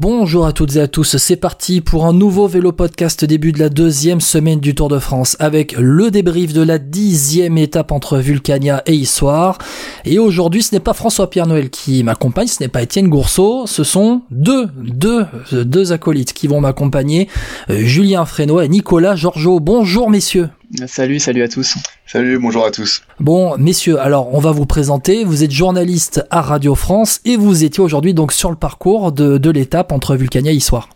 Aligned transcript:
Bonjour 0.00 0.46
à 0.46 0.54
toutes 0.54 0.76
et 0.76 0.80
à 0.80 0.88
tous, 0.88 1.18
c'est 1.18 1.36
parti 1.36 1.82
pour 1.82 2.06
un 2.06 2.14
nouveau 2.14 2.48
vélo 2.48 2.72
podcast 2.72 3.22
début 3.22 3.52
de 3.52 3.58
la 3.58 3.68
deuxième 3.68 4.22
semaine 4.22 4.58
du 4.58 4.74
Tour 4.74 4.88
de 4.88 4.98
France 4.98 5.36
avec 5.40 5.72
le 5.78 6.10
débrief 6.10 6.54
de 6.54 6.62
la 6.62 6.78
dixième 6.78 7.58
étape 7.58 7.92
entre 7.92 8.16
Vulcania 8.16 8.82
et 8.86 8.94
Issoire. 8.94 9.58
Et 10.06 10.18
aujourd'hui 10.18 10.62
ce 10.62 10.74
n'est 10.74 10.80
pas 10.80 10.94
François-Pierre 10.94 11.46
Noël 11.46 11.68
qui 11.68 12.02
m'accompagne, 12.02 12.46
ce 12.46 12.62
n'est 12.62 12.68
pas 12.68 12.80
Étienne 12.80 13.08
Gourceau, 13.08 13.66
ce 13.66 13.84
sont 13.84 14.22
deux, 14.30 14.70
deux, 14.74 15.26
deux 15.52 15.92
acolytes 15.92 16.32
qui 16.32 16.46
vont 16.46 16.62
m'accompagner, 16.62 17.28
euh, 17.68 17.84
Julien 17.84 18.24
Fresnoy 18.24 18.64
et 18.64 18.68
Nicolas 18.68 19.16
Georgeot. 19.16 19.60
Bonjour 19.60 20.08
messieurs. 20.08 20.48
Salut, 20.86 21.18
salut 21.18 21.42
à 21.42 21.48
tous. 21.48 21.76
Salut, 22.12 22.40
bonjour 22.40 22.66
à 22.66 22.72
tous. 22.72 23.02
Bon, 23.20 23.56
messieurs, 23.56 24.00
alors 24.00 24.34
on 24.34 24.40
va 24.40 24.50
vous 24.50 24.66
présenter. 24.66 25.22
Vous 25.22 25.44
êtes 25.44 25.52
journaliste 25.52 26.24
à 26.30 26.40
Radio 26.40 26.74
France 26.74 27.20
et 27.24 27.36
vous 27.36 27.62
étiez 27.62 27.84
aujourd'hui 27.84 28.14
donc 28.14 28.32
sur 28.32 28.50
le 28.50 28.56
parcours 28.56 29.12
de, 29.12 29.38
de 29.38 29.48
l'étape 29.48 29.92
entre 29.92 30.16
Vulcania 30.16 30.50
et 30.50 30.56
Issoire. 30.56 30.88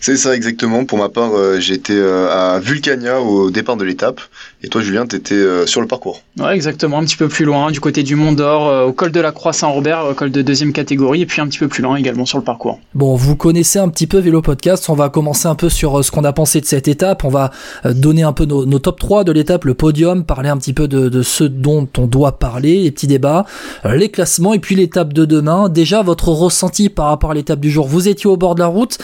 C'est 0.00 0.18
ça 0.18 0.34
exactement. 0.34 0.84
Pour 0.84 0.98
ma 0.98 1.08
part, 1.08 1.34
euh, 1.34 1.58
j'étais 1.58 1.96
euh, 1.96 2.28
à 2.30 2.58
Vulcania 2.58 3.18
au 3.18 3.50
départ 3.50 3.78
de 3.78 3.84
l'étape. 3.84 4.20
Et 4.62 4.68
toi, 4.68 4.80
Julien, 4.80 5.06
t'étais 5.06 5.34
euh, 5.34 5.66
sur 5.66 5.80
le 5.80 5.86
parcours. 5.86 6.22
Ouais, 6.38 6.54
exactement. 6.54 6.98
Un 6.98 7.04
petit 7.04 7.16
peu 7.16 7.28
plus 7.28 7.44
loin, 7.44 7.70
du 7.70 7.78
côté 7.78 8.02
du 8.02 8.16
Mont 8.16 8.32
d'Or, 8.32 8.88
au 8.88 8.92
col 8.92 9.12
de 9.12 9.20
la 9.20 9.30
Croix 9.30 9.52
Saint-Robert, 9.52 10.06
au 10.10 10.14
col 10.14 10.32
de 10.32 10.42
deuxième 10.42 10.72
catégorie, 10.72 11.22
et 11.22 11.26
puis 11.26 11.40
un 11.40 11.46
petit 11.46 11.58
peu 11.58 11.68
plus 11.68 11.82
loin 11.82 11.96
également 11.96 12.26
sur 12.26 12.38
le 12.38 12.44
parcours. 12.44 12.80
Bon, 12.94 13.14
vous 13.14 13.36
connaissez 13.36 13.78
un 13.78 13.88
petit 13.88 14.08
peu 14.08 14.18
Vélo 14.18 14.42
Podcast. 14.42 14.88
On 14.88 14.94
va 14.94 15.10
commencer 15.10 15.46
un 15.46 15.54
peu 15.54 15.68
sur 15.68 16.04
ce 16.04 16.10
qu'on 16.10 16.24
a 16.24 16.32
pensé 16.32 16.60
de 16.60 16.66
cette 16.66 16.88
étape. 16.88 17.24
On 17.24 17.28
va 17.28 17.52
donner 17.84 18.24
un 18.24 18.32
peu 18.32 18.46
nos, 18.46 18.66
nos 18.66 18.80
top 18.80 18.98
3 18.98 19.22
de 19.22 19.30
l'étape, 19.30 19.64
le 19.64 19.74
podium, 19.74 20.24
parler 20.24 20.48
un 20.48 20.56
petit 20.56 20.72
peu 20.72 20.88
de, 20.88 21.08
de, 21.08 21.22
ce 21.22 21.44
dont 21.44 21.88
on 21.96 22.06
doit 22.06 22.38
parler, 22.40 22.82
les 22.82 22.90
petits 22.90 23.06
débats, 23.06 23.46
les 23.84 24.10
classements, 24.10 24.54
et 24.54 24.58
puis 24.58 24.74
l'étape 24.74 25.12
de 25.12 25.24
demain. 25.24 25.68
Déjà, 25.68 26.02
votre 26.02 26.30
ressenti 26.30 26.88
par 26.88 27.06
rapport 27.06 27.30
à 27.30 27.34
l'étape 27.34 27.60
du 27.60 27.70
jour. 27.70 27.86
Vous 27.86 28.08
étiez 28.08 28.28
au 28.28 28.36
bord 28.36 28.56
de 28.56 28.60
la 28.60 28.66
route. 28.66 28.98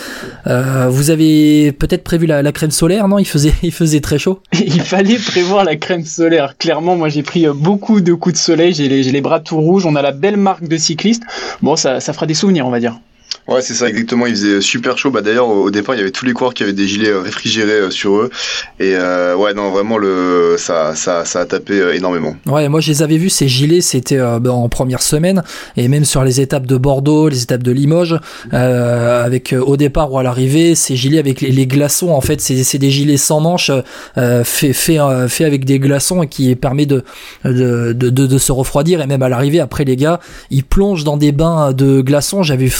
Euh, 0.48 0.88
vous 0.88 1.10
avez 1.10 1.70
peut-être 1.72 2.02
prévu 2.02 2.26
la, 2.26 2.42
la, 2.42 2.52
crème 2.52 2.72
solaire, 2.72 3.06
non? 3.06 3.18
Il 3.18 3.26
faisait, 3.26 3.54
il 3.62 3.72
faisait 3.72 4.00
très 4.00 4.18
chaud. 4.18 4.40
Il 4.52 4.80
fallait 4.80 5.18
prévoir 5.18 5.43
la 5.64 5.76
crème 5.76 6.04
solaire. 6.04 6.56
Clairement, 6.58 6.96
moi 6.96 7.08
j'ai 7.08 7.22
pris 7.22 7.46
beaucoup 7.54 8.00
de 8.00 8.14
coups 8.14 8.34
de 8.34 8.38
soleil, 8.38 8.74
j'ai 8.74 8.88
les, 8.88 9.20
bras 9.20 9.40
tout 9.40 9.60
rouges, 9.60 9.86
on 9.86 9.94
a 9.96 10.02
la 10.02 10.12
belle 10.12 10.36
marque 10.36 10.66
de 10.66 10.76
cycliste. 10.76 11.22
Bon, 11.62 11.76
ça 11.76 12.00
fera 12.00 12.26
des 12.26 12.34
souvenirs, 12.34 12.66
on 12.66 12.70
va 12.70 12.80
dire. 12.80 12.98
Ouais, 13.46 13.60
c'est 13.60 13.74
ça 13.74 13.88
exactement. 13.88 14.26
Il 14.26 14.34
faisait 14.34 14.60
super 14.60 14.96
chaud. 14.96 15.10
Bah 15.10 15.20
d'ailleurs, 15.20 15.48
au 15.48 15.70
départ, 15.70 15.94
il 15.94 15.98
y 15.98 16.00
avait 16.00 16.10
tous 16.10 16.24
les 16.24 16.32
coureurs 16.32 16.54
qui 16.54 16.62
avaient 16.62 16.72
des 16.72 16.86
gilets 16.86 17.12
réfrigérés 17.12 17.90
sur 17.90 18.14
eux. 18.16 18.30
Et 18.80 18.94
euh, 18.94 19.36
ouais, 19.36 19.54
non, 19.54 19.70
vraiment 19.70 19.98
le 19.98 20.56
ça 20.58 20.94
ça 20.94 21.24
ça 21.24 21.40
a 21.40 21.44
tapé 21.44 21.94
énormément. 21.94 22.36
Ouais, 22.46 22.68
moi 22.68 22.80
je 22.80 22.90
les 22.90 23.02
avais 23.02 23.18
vus 23.18 23.30
ces 23.30 23.48
gilets. 23.48 23.80
C'était 23.80 24.18
euh, 24.18 24.38
en 24.48 24.68
première 24.68 25.02
semaine 25.02 25.42
et 25.76 25.88
même 25.88 26.04
sur 26.04 26.24
les 26.24 26.40
étapes 26.40 26.66
de 26.66 26.76
Bordeaux, 26.76 27.28
les 27.28 27.42
étapes 27.42 27.62
de 27.62 27.72
Limoges, 27.72 28.18
euh, 28.52 29.24
avec 29.24 29.54
au 29.54 29.76
départ 29.76 30.12
ou 30.12 30.18
à 30.18 30.22
l'arrivée, 30.22 30.74
ces 30.74 30.96
gilets 30.96 31.18
avec 31.18 31.40
les, 31.40 31.66
glaçons. 31.66 32.10
En 32.10 32.20
fait, 32.20 32.40
c'est 32.40 32.78
des 32.78 32.90
gilets 32.90 33.16
sans 33.16 33.40
manches, 33.40 33.70
fait 34.16 34.72
fait 34.72 34.98
fait 35.28 35.44
avec 35.44 35.64
des 35.64 35.78
glaçons 35.78 36.22
et 36.22 36.28
qui 36.28 36.54
permet 36.56 36.86
de 36.86 37.04
de, 37.44 37.92
de 37.92 38.10
de 38.10 38.38
se 38.38 38.52
refroidir. 38.52 39.00
Et 39.00 39.06
même 39.06 39.22
à 39.22 39.28
l'arrivée, 39.28 39.60
après 39.60 39.84
les 39.84 39.96
gars, 39.96 40.20
ils 40.50 40.64
plongent 40.64 41.04
dans 41.04 41.16
des 41.16 41.32
bains 41.32 41.72
de 41.72 42.00
glaçons. 42.00 42.42
J'avais 42.42 42.66
vu 42.66 42.70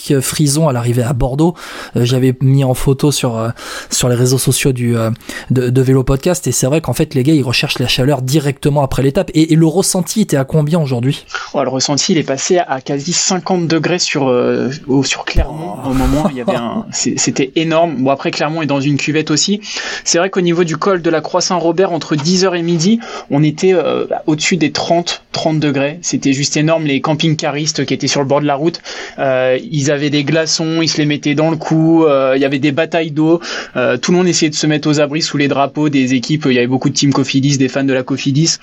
Frédéric 0.00 0.20
Frison 0.20 0.68
à 0.68 0.72
l'arrivée 0.72 1.02
à 1.02 1.12
Bordeaux. 1.12 1.54
Euh, 1.96 2.04
J'avais 2.04 2.34
mis 2.40 2.64
en 2.64 2.74
photo 2.74 3.12
sur 3.12 3.38
euh, 3.38 3.50
sur 3.90 4.08
les 4.08 4.14
réseaux 4.14 4.38
sociaux 4.38 4.72
du 4.72 4.96
euh, 4.96 5.10
de, 5.50 5.70
de, 5.70 5.82
Vélo 5.82 6.04
Podcast 6.04 6.46
et 6.46 6.52
c'est 6.52 6.66
vrai 6.66 6.80
qu'en 6.80 6.92
fait 6.92 7.14
les 7.14 7.22
gars 7.22 7.34
ils 7.34 7.42
recherchent 7.42 7.78
la 7.78 7.86
chaleur 7.86 8.22
directement 8.22 8.82
après 8.82 9.02
l'étape. 9.02 9.30
Et, 9.34 9.52
et, 9.52 9.56
le 9.56 9.66
ressenti 9.66 10.22
était 10.22 10.36
à 10.36 10.44
combien 10.44 10.80
aujourd'hui? 10.80 11.24
Ouais, 11.52 11.62
Le 11.62 11.68
ressenti 11.68 12.12
il 12.12 12.18
est 12.18 12.24
passé 12.24 12.58
à 12.58 12.80
quasi 12.80 13.12
50 13.12 13.66
degrés 13.66 13.98
sur 13.98 14.28
euh, 14.28 14.70
sur 15.02 15.24
Clermont 15.24 15.76
au 15.84 15.92
moment 15.92 16.24
où 16.26 16.30
il 16.30 16.36
y 16.36 16.40
avait 16.40 16.56
un 16.56 16.86
c'était 16.92 17.52
énorme. 17.56 17.96
Bon 18.02 18.10
après 18.10 18.30
Clermont 18.30 18.62
est 18.62 18.66
dans 18.66 18.80
une 18.80 18.96
cuvette 18.96 19.30
aussi. 19.30 19.60
C'est 20.04 20.18
vrai 20.18 20.30
qu'au 20.30 20.40
niveau 20.40 20.64
du 20.64 20.76
col 20.76 21.02
de 21.02 21.10
la 21.10 21.20
Croix 21.20 21.40
Saint-Robert 21.40 21.92
entre 21.92 22.16
10h 22.16 22.56
et 22.56 22.62
midi, 22.62 23.00
on 23.30 23.42
était 23.42 23.74
euh, 23.74 24.06
au-dessus 24.26 24.56
des 24.56 24.72
30 24.72 25.24
30 25.32 25.60
degrés. 25.60 25.98
C'était 26.00 26.32
juste 26.32 26.56
énorme 26.56 26.84
les 26.84 27.00
camping-caristes 27.00 27.84
qui 27.84 27.92
étaient 27.92 28.06
sur 28.06 28.20
le 28.20 28.26
bord 28.26 28.40
de 28.40 28.46
la 28.46 28.54
route. 28.54 28.80
Euh, 29.18 29.58
ils 29.70 29.83
avaient 29.90 30.10
des 30.10 30.24
glaçons, 30.24 30.82
ils 30.82 30.88
se 30.88 30.98
les 30.98 31.06
mettaient 31.06 31.34
dans 31.34 31.50
le 31.50 31.56
cou, 31.56 32.04
euh, 32.04 32.34
il 32.36 32.42
y 32.42 32.44
avait 32.44 32.58
des 32.58 32.72
batailles 32.72 33.10
d'eau, 33.10 33.40
euh, 33.76 33.96
tout 33.96 34.12
le 34.12 34.18
monde 34.18 34.28
essayait 34.28 34.50
de 34.50 34.54
se 34.54 34.66
mettre 34.66 34.88
aux 34.88 35.00
abris 35.00 35.22
sous 35.22 35.36
les 35.36 35.48
drapeaux 35.48 35.88
des 35.88 36.14
équipes, 36.14 36.46
il 36.46 36.52
y 36.52 36.58
avait 36.58 36.66
beaucoup 36.66 36.90
de 36.90 36.94
team 36.94 37.12
Cofidis, 37.12 37.58
des 37.58 37.68
fans 37.68 37.84
de 37.84 37.92
la 37.92 38.02
Cofidis 38.02 38.58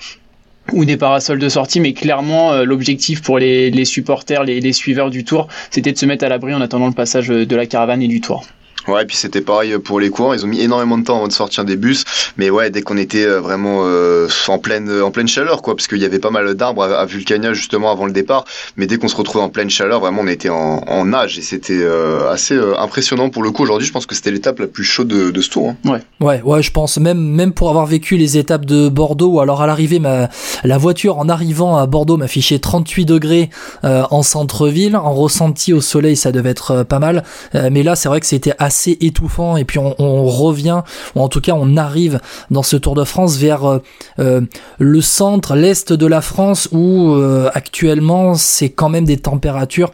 ou 0.72 0.84
des 0.84 0.96
parasols 0.96 1.38
de 1.38 1.48
sortie, 1.48 1.80
mais 1.80 1.92
clairement 1.92 2.52
euh, 2.52 2.64
l'objectif 2.64 3.22
pour 3.22 3.38
les, 3.38 3.70
les 3.70 3.84
supporters, 3.84 4.44
les, 4.44 4.60
les 4.60 4.72
suiveurs 4.72 5.10
du 5.10 5.24
tour, 5.24 5.48
c'était 5.70 5.92
de 5.92 5.98
se 5.98 6.06
mettre 6.06 6.24
à 6.24 6.28
l'abri 6.28 6.54
en 6.54 6.60
attendant 6.60 6.86
le 6.86 6.92
passage 6.92 7.28
de 7.28 7.56
la 7.56 7.66
caravane 7.66 8.02
et 8.02 8.08
du 8.08 8.20
tour. 8.20 8.44
Ouais, 8.88 9.02
et 9.02 9.06
puis 9.06 9.16
c'était 9.16 9.40
pareil 9.40 9.78
pour 9.78 10.00
les 10.00 10.10
coureurs. 10.10 10.34
Ils 10.34 10.44
ont 10.44 10.48
mis 10.48 10.60
énormément 10.60 10.98
de 10.98 11.04
temps 11.04 11.16
avant 11.16 11.28
de 11.28 11.32
sortir 11.32 11.64
des 11.64 11.76
bus, 11.76 12.04
mais 12.36 12.50
ouais, 12.50 12.70
dès 12.70 12.82
qu'on 12.82 12.96
était 12.96 13.26
vraiment 13.26 13.82
euh, 13.84 14.28
en 14.48 14.58
pleine 14.58 14.90
en 15.00 15.10
pleine 15.10 15.28
chaleur, 15.28 15.62
quoi, 15.62 15.76
parce 15.76 15.86
qu'il 15.86 15.98
y 15.98 16.04
avait 16.04 16.18
pas 16.18 16.30
mal 16.30 16.54
d'arbres 16.54 16.82
à, 16.82 17.00
à, 17.00 17.06
Vulcania 17.06 17.52
justement 17.52 17.92
avant 17.92 18.06
le 18.06 18.12
départ. 18.12 18.44
Mais 18.76 18.86
dès 18.86 18.98
qu'on 18.98 19.08
se 19.08 19.16
retrouvait 19.16 19.44
en 19.44 19.50
pleine 19.50 19.70
chaleur, 19.70 20.00
vraiment, 20.00 20.22
on 20.22 20.26
était 20.26 20.48
en, 20.48 20.82
en 20.86 21.04
nage 21.04 21.38
et 21.38 21.42
c'était 21.42 21.80
euh, 21.80 22.30
assez 22.30 22.54
euh, 22.54 22.78
impressionnant 22.78 23.30
pour 23.30 23.42
le 23.42 23.50
coup. 23.50 23.62
Aujourd'hui, 23.62 23.86
je 23.86 23.92
pense 23.92 24.06
que 24.06 24.14
c'était 24.14 24.30
l'étape 24.30 24.58
la 24.58 24.66
plus 24.66 24.84
chaude 24.84 25.08
de, 25.08 25.30
de 25.30 25.40
ce 25.40 25.50
tour. 25.50 25.70
Hein. 25.70 25.76
Ouais, 25.88 26.00
ouais, 26.20 26.42
ouais, 26.42 26.62
je 26.62 26.70
pense 26.72 26.98
même 26.98 27.20
même 27.20 27.52
pour 27.52 27.70
avoir 27.70 27.86
vécu 27.86 28.16
les 28.16 28.36
étapes 28.36 28.64
de 28.64 28.88
Bordeaux, 28.88 29.34
ou 29.34 29.40
alors 29.40 29.62
à 29.62 29.66
l'arrivée, 29.66 30.00
ma 30.00 30.28
la 30.64 30.78
voiture 30.78 31.18
en 31.18 31.28
arrivant 31.28 31.76
à 31.76 31.86
Bordeaux 31.86 32.16
m'affichait 32.16 32.58
38 32.58 33.04
degrés 33.04 33.50
en 33.82 34.22
centre-ville, 34.22 34.96
en 34.96 35.12
ressenti 35.14 35.72
au 35.72 35.80
soleil, 35.80 36.16
ça 36.16 36.32
devait 36.32 36.50
être 36.50 36.82
pas 36.82 36.98
mal. 36.98 37.24
mais 37.54 37.82
là, 37.82 37.96
c'est 37.96 38.08
vrai 38.08 38.20
que 38.20 38.26
c'était 38.26 38.54
assez 38.58 38.71
étouffant 39.00 39.56
et 39.56 39.64
puis 39.64 39.78
on, 39.78 40.26
revient 40.26 40.82
ou 41.14 41.20
en 41.20 41.28
tout 41.28 41.40
cas 41.40 41.52
on 41.54 41.76
arrive 41.76 42.20
dans 42.50 42.62
ce 42.62 42.76
Tour 42.76 42.94
de 42.94 43.04
France 43.04 43.36
vers 43.36 43.64
euh, 43.64 43.78
euh, 44.18 44.40
le 44.78 45.00
centre, 45.00 45.54
l'est 45.54 45.92
de 45.92 46.06
la 46.06 46.20
France 46.20 46.68
où 46.72 47.12
euh, 47.12 47.50
actuellement 47.54 48.34
c'est 48.34 48.70
quand 48.70 48.88
même 48.88 49.04
des 49.04 49.18
températures 49.18 49.90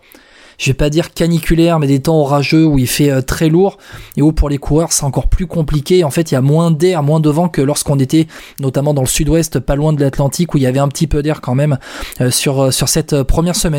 je 0.59 0.71
vais 0.71 0.75
pas 0.75 0.91
dire 0.91 1.15
caniculaire, 1.15 1.79
mais 1.79 1.87
des 1.87 2.01
temps 2.01 2.17
orageux 2.17 2.67
où 2.67 2.79
il 2.79 2.89
fait 2.89 3.23
très 3.23 3.49
lourd 3.49 3.79
et 4.17 4.23
où 4.23 4.33
pour 4.33 4.49
les 4.49 4.59
coureurs 4.59 4.91
c'est 4.91 5.05
encore 5.05 5.29
plus 5.29 5.47
compliqué. 5.47 6.03
En 6.03 6.11
fait, 6.11 6.33
il 6.33 6.35
y 6.35 6.37
a 6.37 6.41
moins 6.41 6.73
d'air, 6.73 7.05
moins 7.05 7.21
de 7.21 7.31
vent 7.31 7.49
que 7.49 7.63
lorsqu'on 7.63 7.97
était 8.01 8.27
notamment 8.59 8.93
dans 8.93 9.03
le 9.03 9.07
sud-ouest, 9.07 9.61
pas 9.61 9.77
loin 9.77 9.93
de 9.93 10.01
l'Atlantique, 10.01 10.55
où 10.55 10.57
il 10.57 10.65
y 10.65 10.67
avait 10.67 10.81
un 10.81 10.89
petit 10.89 11.07
peu 11.07 11.23
d'air 11.23 11.41
quand 11.41 11.55
même 11.55 11.79
sur 12.31 12.73
cette 12.73 13.23
première 13.23 13.55
semaine. 13.55 13.77